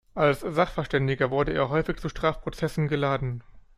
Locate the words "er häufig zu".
1.53-2.09